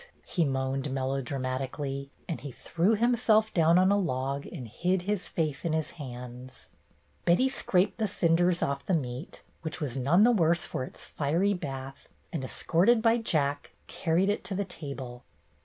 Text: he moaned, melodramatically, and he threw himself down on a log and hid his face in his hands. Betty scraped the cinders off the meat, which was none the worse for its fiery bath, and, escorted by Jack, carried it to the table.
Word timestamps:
he 0.25 0.43
moaned, 0.43 0.89
melodramatically, 0.91 2.09
and 2.27 2.41
he 2.41 2.49
threw 2.51 2.95
himself 2.95 3.53
down 3.53 3.77
on 3.77 3.91
a 3.91 3.99
log 3.99 4.47
and 4.47 4.67
hid 4.67 5.03
his 5.03 5.27
face 5.27 5.63
in 5.63 5.73
his 5.73 5.91
hands. 5.91 6.69
Betty 7.23 7.47
scraped 7.47 7.99
the 7.99 8.07
cinders 8.07 8.63
off 8.63 8.83
the 8.83 8.95
meat, 8.95 9.43
which 9.61 9.79
was 9.79 9.97
none 9.97 10.23
the 10.23 10.31
worse 10.31 10.65
for 10.65 10.83
its 10.83 11.05
fiery 11.05 11.53
bath, 11.53 12.09
and, 12.33 12.43
escorted 12.43 13.03
by 13.03 13.19
Jack, 13.19 13.73
carried 13.85 14.31
it 14.31 14.43
to 14.45 14.55
the 14.55 14.65
table. 14.65 15.23